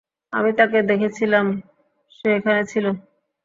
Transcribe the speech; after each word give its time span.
আমি 0.33 0.51
তাকে 0.59 0.79
দেখেছিলাম, 0.83 1.45
সে 2.11 2.27
এখানে 2.37 2.61
ছিলো। 2.71 2.91